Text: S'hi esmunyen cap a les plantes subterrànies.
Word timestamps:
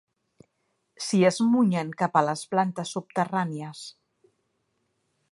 S'hi 1.07 1.19
esmunyen 1.29 1.91
cap 1.99 2.17
a 2.21 2.23
les 2.29 2.41
plantes 2.53 2.93
subterrànies. 2.97 3.83